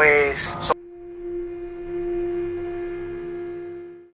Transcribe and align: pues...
pues... 0.00 0.56